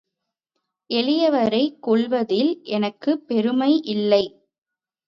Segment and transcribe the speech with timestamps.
[0.89, 4.23] எளியவரைக் கொல்வதில் எனக்குப் பெருமை இல்லை.